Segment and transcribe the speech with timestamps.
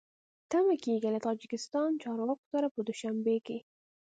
[0.51, 3.57] تمه کېږي له تاجکستاني چارواکو سره په دوشنبه کې